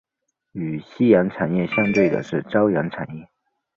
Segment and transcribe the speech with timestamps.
[0.53, 3.29] 与夕阳产业相对的是朝阳产业。